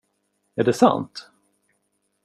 Är 0.55 0.63
det 0.63 0.73
sant? 0.73 1.29